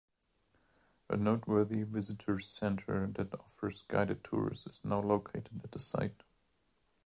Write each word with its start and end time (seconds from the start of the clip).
A 1.11 1.15
noteworthy 1.15 1.83
visitors' 1.83 2.49
centre 2.49 3.05
that 3.05 3.35
offers 3.39 3.83
guided 3.87 4.23
tours 4.23 4.65
is 4.65 4.83
now 4.83 4.97
located 4.97 5.61
at 5.63 5.73
the 5.73 5.77
site. 5.79 6.23